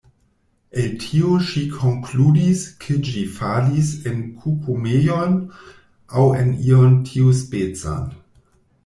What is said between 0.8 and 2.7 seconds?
El tio ŝi konkludis